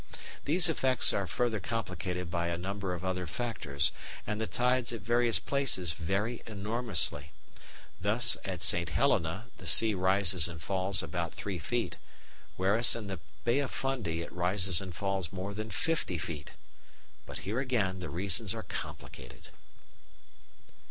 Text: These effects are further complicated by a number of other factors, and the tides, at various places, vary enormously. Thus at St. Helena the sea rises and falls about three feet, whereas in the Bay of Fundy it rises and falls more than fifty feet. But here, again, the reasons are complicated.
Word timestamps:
These 0.45 0.67
effects 0.67 1.13
are 1.13 1.27
further 1.27 1.59
complicated 1.59 2.31
by 2.31 2.47
a 2.47 2.57
number 2.57 2.95
of 2.95 3.05
other 3.05 3.27
factors, 3.27 3.91
and 4.25 4.41
the 4.41 4.47
tides, 4.47 4.91
at 4.91 5.01
various 5.01 5.37
places, 5.37 5.93
vary 5.93 6.41
enormously. 6.47 7.31
Thus 8.01 8.35
at 8.43 8.63
St. 8.63 8.89
Helena 8.89 9.45
the 9.59 9.67
sea 9.67 9.93
rises 9.93 10.47
and 10.47 10.59
falls 10.59 11.03
about 11.03 11.35
three 11.35 11.59
feet, 11.59 11.97
whereas 12.57 12.95
in 12.95 13.05
the 13.05 13.19
Bay 13.43 13.59
of 13.59 13.69
Fundy 13.69 14.23
it 14.23 14.33
rises 14.33 14.81
and 14.81 14.95
falls 14.95 15.31
more 15.31 15.53
than 15.53 15.69
fifty 15.69 16.17
feet. 16.17 16.53
But 17.27 17.45
here, 17.45 17.59
again, 17.59 17.99
the 17.99 18.09
reasons 18.09 18.55
are 18.55 18.63
complicated. 18.63 19.49